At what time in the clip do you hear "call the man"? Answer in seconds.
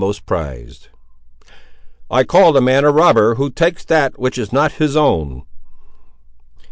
2.23-2.85